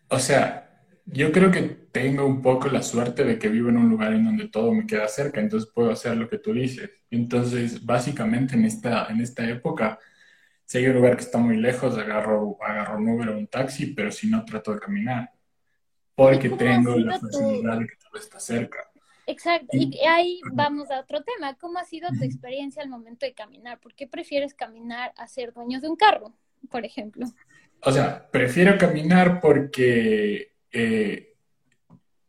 [0.09, 0.70] O sea,
[1.11, 4.25] yo creo que tengo un poco la suerte de que vivo en un lugar en
[4.25, 6.89] donde todo me queda cerca, entonces puedo hacer lo que tú dices.
[7.09, 9.99] Entonces, básicamente en esta, en esta época,
[10.65, 13.87] si hay un lugar que está muy lejos, agarro, agarro un Uber o un taxi,
[13.87, 15.31] pero si no, trato de caminar,
[16.15, 18.77] porque tengo la facilidad de que todo está cerca.
[19.27, 21.55] Exacto, y ahí vamos a otro tema.
[21.55, 23.79] ¿Cómo ha sido tu experiencia al momento de caminar?
[23.79, 26.33] ¿Por qué prefieres caminar a ser dueño de un carro,
[26.69, 27.25] por ejemplo?
[27.81, 31.35] O sea, prefiero caminar porque eh,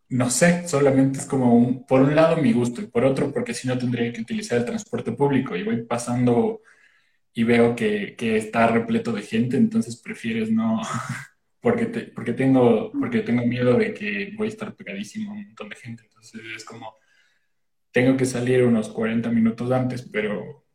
[0.09, 3.55] no sé, solamente es como un, por un lado mi gusto y por otro porque
[3.55, 6.61] si no tendría que utilizar el transporte público y voy pasando
[7.33, 10.83] y veo que, está repleto de gente, entonces prefieres no,
[11.61, 15.71] porque, porque, tengo, porque tengo miedo de que voy a estar pegadísimo a un montón
[15.71, 16.97] de gente, entonces es como,
[17.91, 20.67] tengo que salir unos 40 minutos antes, pero,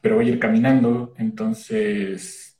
[0.00, 2.58] pero voy a ir caminando, entonces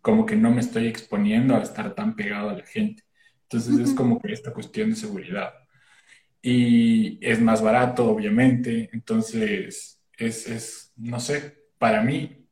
[0.00, 3.04] como que no me estoy exponiendo a estar tan pegado a la gente.
[3.52, 5.52] Entonces es como que esta cuestión de seguridad.
[6.40, 8.88] Y es más barato, obviamente.
[8.92, 12.46] Entonces es, es, no sé, para mí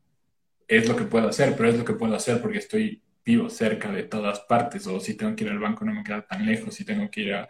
[0.68, 3.90] es lo que puedo hacer, pero es lo que puedo hacer porque estoy vivo cerca
[3.90, 4.86] de todas partes.
[4.86, 6.74] O si tengo que ir al banco no me queda tan lejos.
[6.74, 7.48] Si tengo que ir a,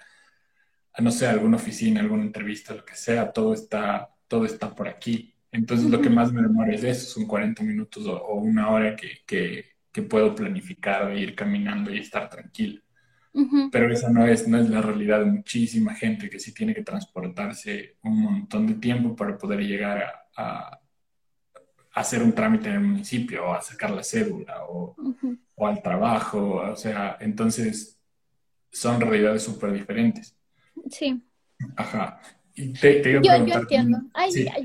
[0.99, 4.89] no sé, a alguna oficina, alguna entrevista, lo que sea, todo está, todo está por
[4.89, 5.35] aquí.
[5.53, 9.19] Entonces lo que más me demora es eso, son 40 minutos o, una hora que,
[9.27, 12.81] que, que, puedo planificar ir caminando y estar tranquilo.
[13.71, 16.83] Pero esa no es, no es la realidad de muchísima gente que sí tiene que
[16.83, 20.05] transportarse un montón de tiempo para poder llegar
[20.37, 20.79] a,
[21.93, 24.97] hacer un trámite en el municipio o a sacar la cédula o,
[25.55, 26.57] o al trabajo.
[26.57, 28.01] O sea, entonces
[28.71, 30.37] son realidades súper diferentes.
[30.91, 31.23] Sí.
[31.77, 32.21] Ajá.
[32.55, 33.99] yo, yo, entiendo.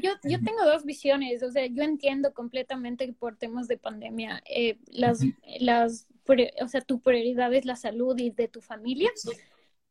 [0.02, 1.44] yo, yo, tengo dos visiones.
[1.44, 5.22] O sea, yo entiendo completamente que por temas de pandemia eh, las,
[5.60, 6.08] las
[6.62, 9.12] o sea, tu prioridad es la salud y de tu familia.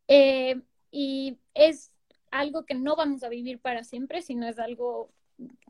[0.09, 1.93] Eh, y es
[2.31, 5.11] algo que no vamos a vivir para siempre, sino es algo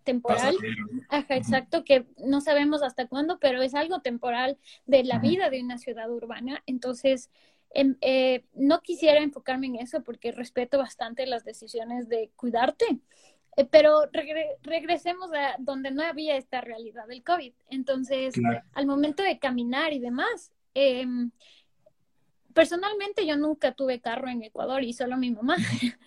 [0.02, 0.56] temporal.
[1.08, 5.62] Ajá, exacto, que no sabemos hasta cuándo, pero es algo temporal de la vida de
[5.62, 6.62] una ciudad urbana.
[6.66, 7.30] Entonces,
[7.70, 12.98] em, eh, no quisiera enfocarme en eso porque respeto bastante las decisiones de cuidarte,
[13.56, 14.10] eh, pero
[14.62, 17.52] regresemos a donde no había esta realidad del COVID.
[17.68, 18.34] Entonces,
[18.72, 21.30] al momento de caminar y demás, em,
[22.52, 25.56] personalmente yo nunca tuve carro en Ecuador y solo mi mamá.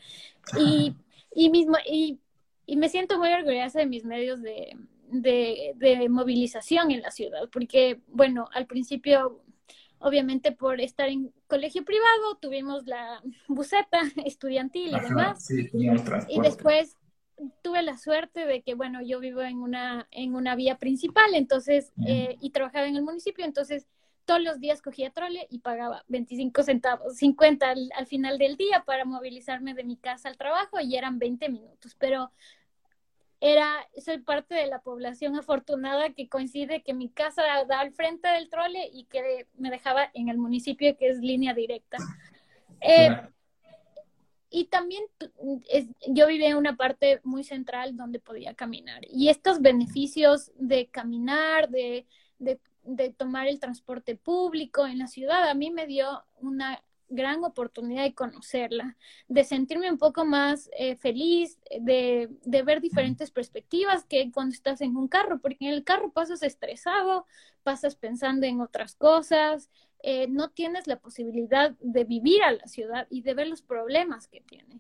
[0.59, 0.95] y,
[1.33, 2.19] y, mismo, y,
[2.65, 4.75] y, me siento muy orgullosa de mis medios de,
[5.09, 9.43] de, de, movilización en la ciudad, porque, bueno, al principio,
[9.99, 15.49] obviamente por estar en colegio privado, tuvimos la buseta estudiantil y demás.
[16.29, 16.95] y después
[17.61, 21.93] tuve la suerte de que, bueno, yo vivo en una, en una vía principal, entonces,
[22.07, 23.85] eh, y trabajaba en el municipio, entonces
[24.27, 29.05] todos los días cogía trole y pagaba 25 centavos, 50 al, final del día para
[29.05, 32.29] movilizarme de mi casa al trabajo y eran 20 minutos, pero
[33.39, 38.27] era, soy parte de la población afortunada que coincide que mi casa da al frente
[38.27, 41.97] del trole y que me dejaba en el municipio que es línea directa.
[42.81, 43.09] Eh,
[44.49, 45.03] y también
[46.09, 49.01] yo vivía en una parte muy central donde podía caminar.
[49.09, 52.05] Y estos beneficios de caminar, de,
[52.39, 57.43] de, de, tomar el transporte público en la ciudad, a mí me dio una gran
[57.43, 58.97] oportunidad de conocerla,
[59.29, 64.81] de sentirme un poco más eh, feliz, de, de, ver diferentes perspectivas que cuando estás
[64.81, 67.25] en un carro, porque en el carro pasas estresado,
[67.63, 69.69] pasas pensando en otras cosas,
[70.03, 74.27] eh, no tienes la posibilidad de vivir a la ciudad y de ver los problemas
[74.27, 74.79] que tiene.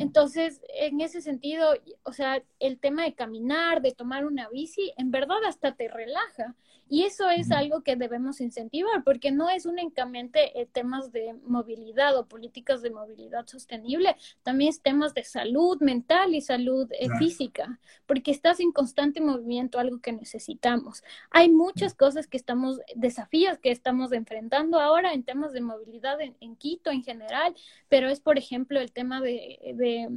[0.00, 5.10] Entonces, en ese sentido, o sea, el tema de caminar, de tomar una bici, en
[5.10, 6.54] verdad hasta te relaja.
[6.88, 12.16] Y eso es algo que debemos incentivar, porque no es únicamente eh, temas de movilidad
[12.16, 17.80] o políticas de movilidad sostenible, también es temas de salud mental y salud eh, física,
[18.06, 21.02] porque estás en constante movimiento, algo que necesitamos.
[21.30, 26.56] Hay muchas cosas que estamos, desafíos que estamos enfrentando ahora en temas de movilidad en,
[26.56, 27.54] Quito en general,
[27.88, 30.08] pero es, por ejemplo, el tema de, de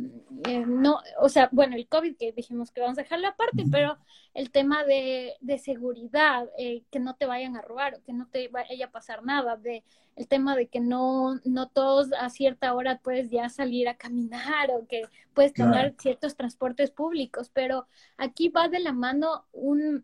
[0.48, 3.98] eh, no, o sea, bueno, el COVID que dijimos que vamos a dejarlo aparte, pero
[4.34, 8.28] el tema de, de seguridad, eh, que no te vayan a robar o que no
[8.28, 9.82] te vaya a pasar nada, de
[10.18, 14.70] el tema de que no, no todos a cierta hora puedes ya salir a caminar
[14.72, 20.04] o que puedes tomar ciertos transportes públicos, pero aquí va de la mano un,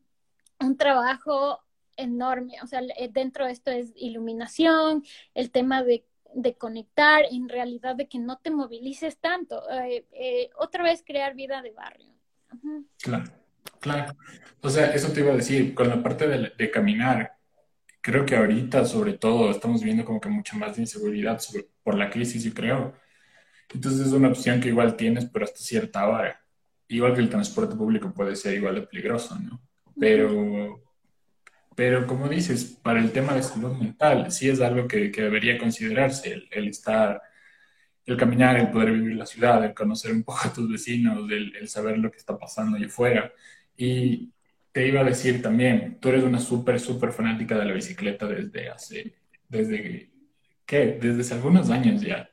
[0.61, 1.59] un trabajo
[1.97, 6.05] enorme, o sea, eh, dentro de esto es iluminación, el tema de
[6.37, 9.63] de conectar, en realidad de que no te movilices tanto.
[9.71, 12.13] Eh, otra vez crear vida de barrio.
[12.97, 13.44] Claro.
[13.85, 14.17] Claro.
[14.61, 17.37] O sea, eso te iba a decir, con la parte de, caminar,
[18.01, 21.39] creo que ahorita sobre todo estamos viendo como que mucha más inseguridad
[21.83, 22.95] por la crisis, yo creo.
[23.71, 26.41] Entonces es una opción que igual tienes, pero hasta cierta hora.
[26.87, 29.61] Igual que el transporte público puede ser igual de peligroso, ¿no?
[29.99, 30.81] Pero,
[31.75, 36.47] pero como dices, para el tema de salud mental, sí es algo que, debería considerarse,
[36.49, 37.21] el, estar,
[38.07, 41.55] el caminar, el poder vivir la ciudad, el conocer un poco a tus vecinos, el,
[41.55, 43.31] el saber lo que está pasando allá afuera.
[43.77, 44.31] Y
[44.71, 48.69] te iba a decir también, tú eres una súper, súper fanática de la bicicleta desde
[48.69, 49.15] hace,
[49.47, 50.09] desde,
[50.65, 50.97] ¿qué?
[51.01, 52.29] Desde hace algunos años ya.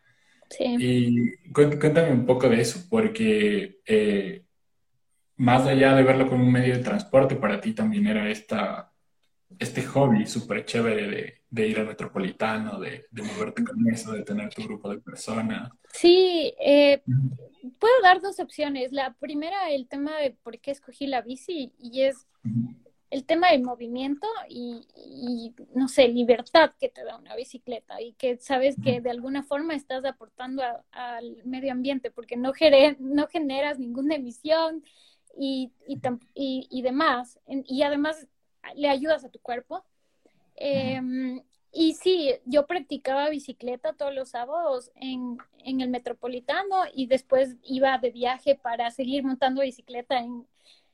[0.51, 0.77] Sí.
[0.79, 4.45] Y cuéntame un poco de eso, porque eh,
[5.37, 8.92] más allá de verlo como un medio de transporte, para ti también era esta,
[9.59, 14.23] este hobby súper chévere de, de, ir al metropolitano, de, de, moverte con eso, de
[14.23, 15.71] tener tu grupo de personas.
[15.93, 17.03] Sí, eh,
[17.79, 18.93] puedo dar dos opciones.
[18.93, 22.27] La primera, el tema de por qué escogí la bici, y es
[23.13, 28.39] el tema del movimiento y, no sé, libertad que te da una bicicleta y que
[28.39, 30.63] sabes que de alguna forma estás aportando
[30.93, 32.53] al medio ambiente porque no,
[33.01, 34.83] no generas ninguna emisión
[35.39, 36.01] y, y,
[36.71, 37.39] y, demás.
[37.47, 38.27] Y además
[38.75, 39.85] le ayudas a tu cuerpo.
[41.75, 47.97] Y sí, yo practicaba bicicleta todos los sábados en, en, el metropolitano y después iba
[47.97, 50.47] de viaje para seguir montando bicicleta en,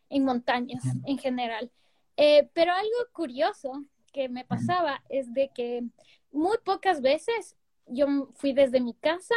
[0.08, 1.72] en montañas en general.
[2.16, 5.84] Eh, pero algo curioso que me pasaba es de que
[6.30, 9.34] muy pocas veces yo fui desde mi casa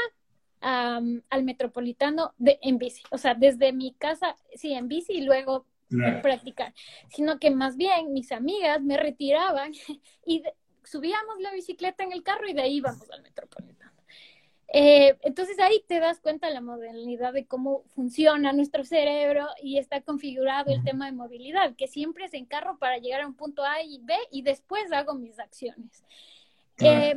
[0.60, 5.66] al metropolitano de, en bici, o sea, desde mi casa, sí, en bici y luego
[6.22, 6.74] practicar,
[7.10, 9.72] sino que más bien mis amigas me retiraban
[10.26, 10.44] y
[10.84, 13.92] subíamos la bicicleta en el carro y de ahí íbamos al metropolitano.
[14.74, 20.00] Eh, entonces ahí te das cuenta la modernidad de cómo funciona nuestro cerebro y está
[20.00, 23.66] configurado el tema de movilidad, que siempre es en carro para llegar a un punto
[23.66, 26.06] A y B y después hago mis acciones.
[26.80, 27.16] Eh,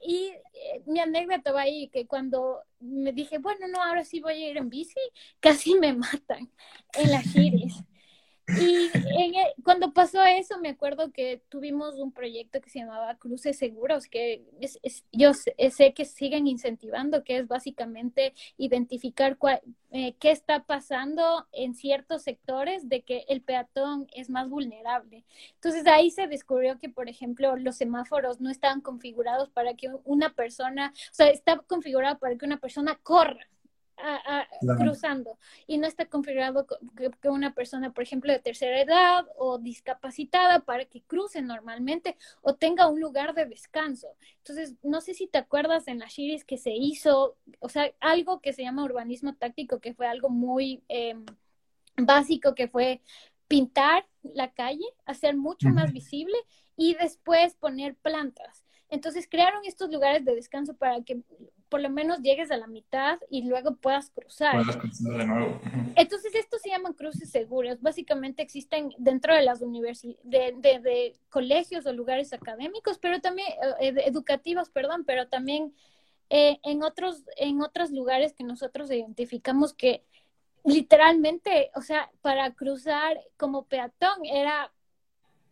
[0.00, 4.34] y eh, mi anécdota va ahí, que cuando me dije, bueno, no, ahora sí voy
[4.34, 5.00] a ir en bici,
[5.40, 6.50] casi me matan
[6.94, 7.82] en la giris.
[8.48, 8.90] Y
[9.64, 14.44] cuando pasó eso, me acuerdo que tuvimos un proyecto que se llamaba Cruces Seguros, que
[15.12, 19.36] yo sé, que siguen incentivando, que es básicamente identificar
[19.90, 25.24] eh, qué está pasando en ciertos sectores de que el peatón es más vulnerable.
[25.54, 30.34] Entonces ahí se descubrió que, por ejemplo, los semáforos no estaban configurados para que una
[30.34, 33.48] persona, o sea, está configurado para que una persona corra
[34.78, 36.66] cruzando y no está configurado
[37.20, 42.54] que, una persona, por ejemplo, de tercera edad o discapacitada para que cruce normalmente o
[42.54, 44.08] tenga un lugar de descanso.
[44.38, 48.40] Entonces, no sé si te acuerdas en la Shiris que se hizo, o sea, algo
[48.40, 51.24] que se llama urbanismo táctico, que fue algo muy em,
[51.96, 53.00] básico, que fue
[53.48, 56.36] pintar la calle, hacer mucho más visible
[56.76, 58.65] y después poner plantas.
[58.88, 61.20] Entonces crearon estos lugares de descanso para que
[61.68, 64.64] por lo menos llegues a la mitad y luego puedas cruzar.
[64.64, 65.60] de nuevo.
[65.96, 67.80] Entonces estos se llaman cruces seguros.
[67.80, 73.48] Básicamente existen dentro de las universidades, de, colegios o lugares académicos, pero también
[73.80, 75.74] eh, educativos, perdón, pero también
[76.30, 80.04] eh, en otros en otros lugares que nosotros identificamos que
[80.64, 84.72] literalmente, o sea, para cruzar como peatón era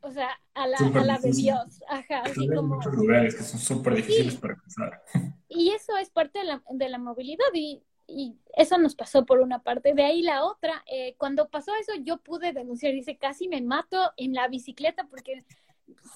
[0.05, 1.83] o sea, a la, a la de Dios.
[1.89, 2.77] Ajá, así como...
[2.77, 5.03] muchos lugares que son súper difíciles para cruzar.
[5.57, 9.39] Y eso es parte de la, de la movilidad y, y, eso nos pasó por
[9.39, 9.95] una parte.
[9.95, 14.13] De ahí la otra, eh, cuando pasó eso yo pude denunciar, dice, casi me mato
[14.17, 15.45] en la bicicleta porque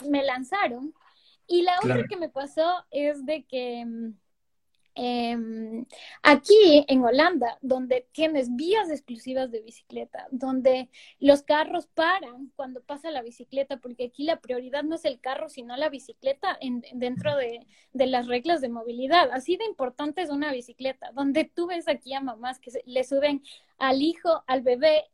[0.08, 0.92] me lanzaron.
[1.46, 3.86] Y la otra que me pasó es de que
[5.00, 5.86] Em,
[6.24, 10.90] aquí en Holanda, donde tienes vías exclusivas de bicicleta, donde
[11.20, 15.48] los carros paran cuando pasa la bicicleta, porque aquí la prioridad no es el carro,
[15.50, 19.30] sino la bicicleta en, dentro de, las reglas de movilidad.
[19.30, 23.44] Así de importante es una bicicleta, donde tú ves aquí a mamás que le suben
[23.78, 25.04] al hijo, al bebé,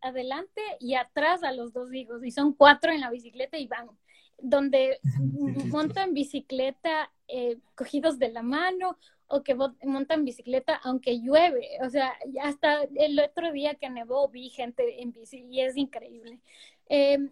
[0.00, 3.90] adelante y atrás a los dos hijos, y son cuatro en la bicicleta y van.
[4.38, 4.98] Donde
[5.66, 8.96] montan bicicleta eh, cogidos de la mano
[9.28, 11.78] o que montan bicicleta aunque llueve.
[11.82, 12.12] O sea,
[12.42, 16.40] hasta el otro día que nevó vi gente en bici y es increíble.
[16.88, 17.30] Em,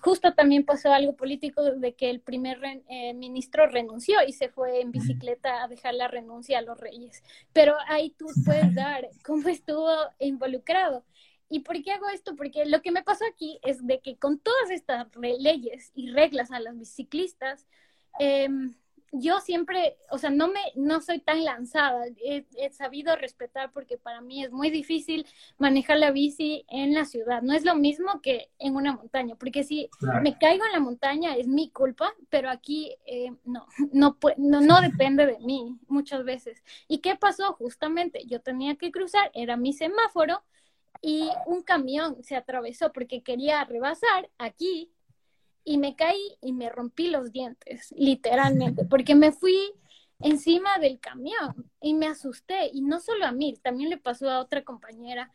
[0.00, 4.80] justo también pasó algo político de que el primer eh, ministro renunció y se fue
[4.80, 7.22] en bicicleta a dejar la renuncia a los reyes.
[7.52, 11.04] Pero ahí tú puedes dar cómo estuvo involucrado.
[11.50, 12.36] ¿Y por qué hago esto?
[12.36, 16.50] Porque lo que me pasó aquí es de que con todas estas leyes y reglas
[16.50, 17.66] a las biciclistas,
[18.20, 18.48] eh,
[19.12, 24.20] yo siempre, o sea, no me, no soy tan lanzada, he, sabido respetar porque para
[24.20, 28.50] mí es muy difícil manejar la bici en la ciudad, no es lo mismo que
[28.58, 29.88] en una montaña, porque si
[30.22, 34.80] me caigo en la montaña es mi culpa, pero aquí eh, no, no, no, no
[34.80, 36.62] depende de mí muchas veces.
[36.86, 37.54] ¿Y qué pasó?
[37.54, 40.42] Justamente yo tenía que cruzar, era mi semáforo
[41.00, 44.90] y un camión se atravesó porque quería rebasar aquí
[45.68, 49.54] y me caí y me rompí los dientes, literalmente, porque me fui
[50.18, 52.70] encima del camión y me asusté.
[52.72, 55.30] Y no solo a mí, también le pasó a otra compañera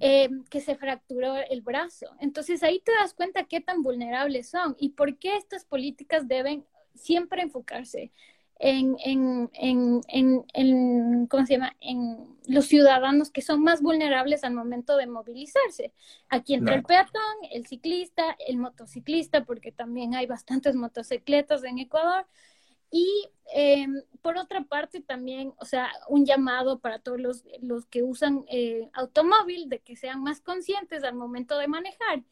[0.00, 2.06] eh, que se fracturó el brazo.
[2.20, 6.64] Entonces ahí te das cuenta qué tan vulnerables son y por qué estas políticas deben
[6.94, 8.12] siempre enfocarse
[8.58, 11.76] en, en, en, en, ¿cómo se llama?
[11.80, 15.92] En los ciudadanos que son más vulnerables al momento de movilizarse.
[16.28, 22.26] Aquí entra el peatón, el ciclista, el motociclista, porque también hay bastantes motocicletas en Ecuador.
[22.90, 28.02] Y em, por otra parte también, o sea, un llamado para todos los, los que
[28.02, 32.22] usan eh, automóvil de que sean más conscientes al momento de manejar,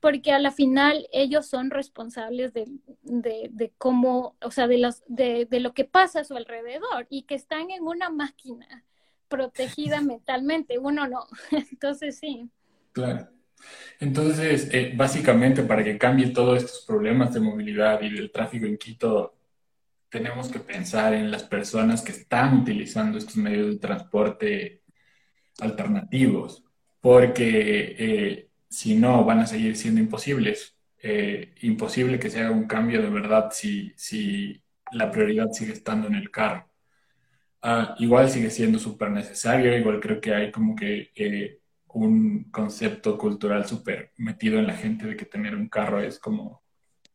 [0.00, 2.66] porque a la final ellos son responsables de,
[3.02, 7.22] de, cómo, o sea, de, los, de, de, lo que pasa a su alrededor y
[7.22, 8.84] que están en una máquina
[9.28, 11.26] protegida mentalmente, uno no.
[11.70, 12.50] Entonces sí.
[12.92, 13.28] Claro.
[13.98, 18.76] Entonces, eh, básicamente, para que cambie todos estos problemas de movilidad y del tráfico en
[18.76, 19.34] Quito,
[20.08, 24.82] tenemos que pensar en las personas que están utilizando estos medios de transporte
[25.60, 26.64] alternativos,
[27.00, 30.76] porque eh, si no, van a seguir siendo imposibles.
[31.00, 34.60] Eh, imposible que se haga un cambio de verdad si, si
[34.92, 36.68] la prioridad sigue estando en el carro.
[37.62, 43.16] Ah, igual sigue siendo súper necesario, igual creo que hay como que eh, un concepto
[43.16, 46.62] cultural súper metido en la gente de que tener un carro es como,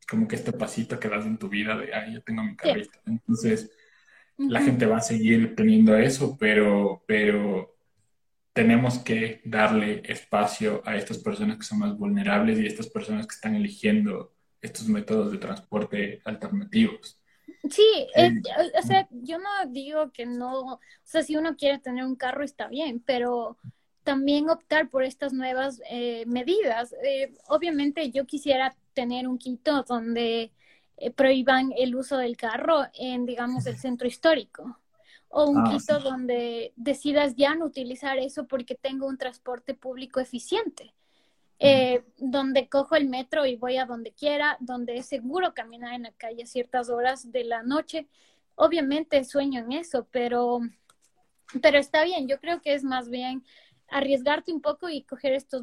[0.08, 2.98] como que este pasito que das en tu vida de, ay, yo tengo mi carrito.
[3.06, 3.70] Entonces,
[4.38, 7.76] la gente va a seguir teniendo eso, pero, pero
[8.52, 13.26] tenemos que darle espacio a estas personas que son más vulnerables y a estas personas
[13.26, 17.18] que están eligiendo estos métodos de transporte alternativos.
[17.68, 18.06] Sí,
[18.76, 22.42] o sea, yo no digo que no, o sea, si uno quiere tener un carro
[22.42, 23.56] está bien, pero
[24.02, 26.94] también optar por estas nuevas eh, medidas.
[27.04, 30.52] Eh, obviamente yo quisiera tener un Quito donde
[30.96, 34.79] eh, prohíban el uso del carro en, digamos, el centro histórico.
[35.32, 40.20] O un ah, Quito donde decidas ya no utilizar eso porque tengo un transporte público
[40.20, 40.92] eficiente.
[42.16, 46.12] donde cojo el metro y voy a donde quiera, donde es seguro caminar en la
[46.12, 48.08] calle a ciertas horas de la noche.
[48.54, 50.60] Obviamente sueño en eso, pero,
[51.62, 52.28] pero está bien.
[52.28, 53.44] Yo creo que es más bien
[53.90, 55.62] arriesgarte un poco y coger estos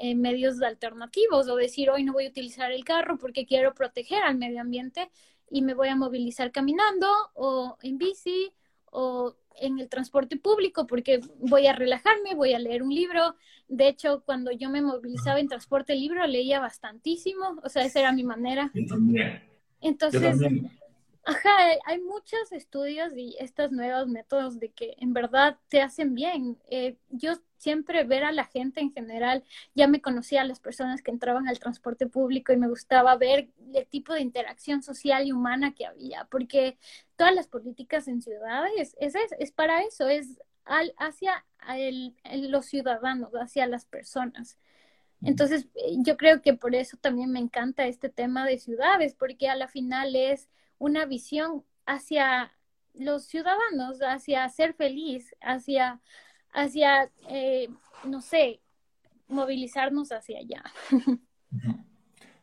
[0.00, 4.22] eh, medios alternativos o decir hoy no voy a utilizar el carro porque quiero proteger
[4.22, 5.10] al medio ambiente
[5.50, 8.52] y me voy a movilizar caminando o en bici
[8.92, 13.34] o en el transporte público porque voy a relajarme, voy a leer un libro.
[13.68, 18.12] De hecho, cuando yo me movilizaba en transporte libro, leía bastantísimo, o sea, esa era
[18.12, 18.70] mi manera.
[19.80, 20.36] Entonces,
[21.24, 21.50] Ajá,
[21.86, 26.58] hay muchos estudios y estos nuevos métodos de que en verdad te hacen bien.
[26.68, 29.44] Eh, yo siempre ver a la gente en general,
[29.74, 33.50] ya me conocía a las personas que entraban al transporte público y me gustaba ver
[33.72, 36.76] el tipo de interacción social y humana que había, porque
[37.16, 42.16] todas las políticas en ciudades es, es, es para eso, es al, hacia el,
[42.50, 44.58] los ciudadanos, hacia las personas.
[45.22, 49.48] Entonces, eh, yo creo que por eso también me encanta este tema de ciudades, porque
[49.48, 50.48] a la final es
[50.82, 52.52] una visión hacia
[52.92, 56.00] los ciudadanos, hacia ser feliz, hacia,
[56.52, 57.68] hacia eh,
[58.04, 58.60] no sé,
[59.28, 60.64] movilizarnos hacia allá.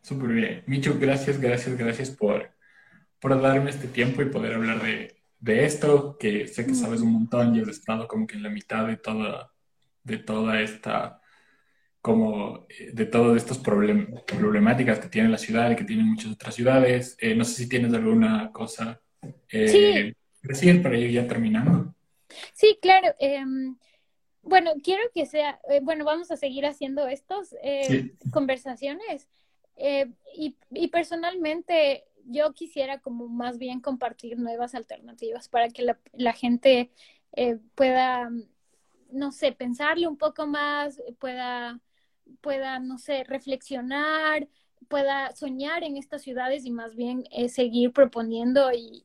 [0.02, 0.64] Súper bien.
[0.68, 2.50] Micho, gracias, gracias, gracias por,
[3.20, 7.12] por darme este tiempo y poder hablar de, de esto, que sé que sabes un
[7.12, 9.52] montón y has estado como que en la mitad de toda,
[10.04, 11.19] de toda esta
[12.02, 16.56] como eh, de todas estas problemáticas que tiene la ciudad y que tienen muchas otras
[16.56, 17.18] ciudades.
[17.20, 19.02] Eh, no sé si tienes alguna cosa
[19.52, 21.94] eh, decir para ir ya terminando.
[22.54, 23.14] Sí, claro.
[23.20, 23.78] Em,
[24.42, 27.56] bueno, quiero que sea, eh, bueno, vamos a seguir haciendo estas
[28.32, 29.28] conversaciones.
[30.36, 36.34] Y, y, personalmente yo quisiera como más bien compartir nuevas alternativas para que la, la
[36.34, 36.92] gente
[37.76, 38.30] pueda,
[39.10, 41.80] no sé, pensarle un poco más, pueda
[42.42, 44.48] pueda, no sé, reflexionar,
[44.88, 49.04] pueda soñar en estas ciudades y más bien eh, seguir proponiendo y,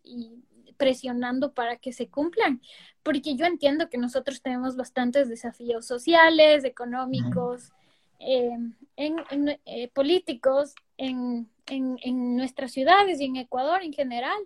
[0.77, 2.61] presionando para que se cumplan.
[3.03, 7.73] Porque yo entiendo que nosotros tenemos bastantes desafíos sociales, económicos,
[8.19, 8.57] eh,
[8.97, 14.39] en, eh, políticos en, en nuestras ciudades y en Ecuador en general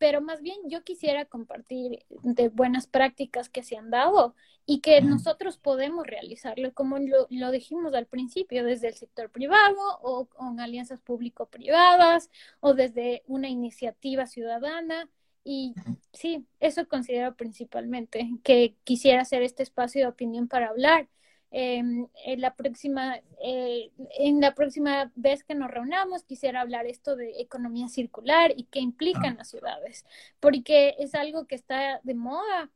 [0.00, 4.34] pero más bien yo quisiera compartir de buenas prácticas que se han dado
[4.70, 10.26] y que nosotros podemos realizarlo, como lo, dijimos al principio, desde el sector privado o
[10.26, 15.08] con alianzas público-privadas o desde una iniciativa ciudadana.
[15.42, 15.74] Y
[16.12, 21.08] sí, eso considero principalmente, que quisiera hacer este espacio de opinión para hablar.
[21.50, 23.90] Em, en, la próxima, eh,
[24.20, 28.78] en la próxima vez que nos reunamos quisiera hablar esto de economía circular y qué
[28.78, 30.06] implican las ciudades,
[30.38, 32.70] porque es algo que está de moda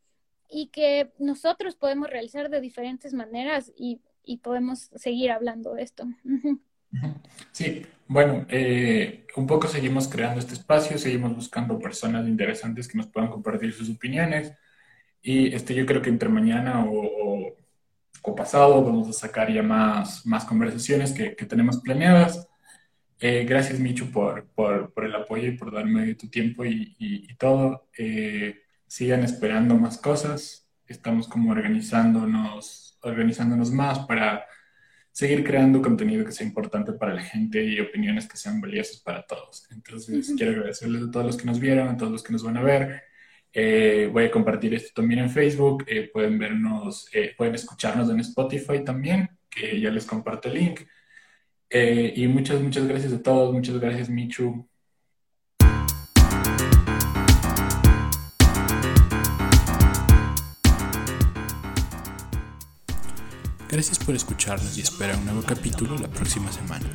[0.49, 6.07] y que nosotros podemos realizar de diferentes maneras y, y podemos seguir hablando de esto.
[7.51, 13.09] Sí, bueno, eh, un poco seguimos creando este espacio, seguimos buscando personas interesantes que nos
[13.09, 14.53] puedan compartir sus opiniones
[15.21, 17.57] y este, yo creo que entre mañana o
[18.27, 22.49] o pasado, vamos a sacar ya más, más conversaciones que, que tenemos planeadas.
[23.21, 27.35] Eh, gracias, Michu, por, por, por, el apoyo y por darme tu tiempo y, y,
[27.37, 27.89] todo.
[27.99, 30.69] Eh, sigan esperando más cosas.
[30.87, 34.45] Estamos como organizándonos, organizándonos más para
[35.11, 39.25] seguir creando contenido que sea importante para la gente y opiniones que sean valiosas para
[39.25, 39.67] todos.
[39.71, 42.57] Entonces, quiero agradecerles a todos los que nos vieron, a todos los que nos van
[42.57, 43.03] a ver.
[43.53, 45.85] Eh, voy a compartir esto también en Facebook.
[45.87, 50.81] Eh, pueden vernos, eh, pueden escucharnos en Spotify también, que ya les comparto el link.
[51.71, 53.53] y muchas, muchas gracias a todos.
[53.53, 54.69] Muchas gracias, Michu.
[63.75, 66.87] Gracias por escucharnos y espera un nuevo capítulo la próxima semana.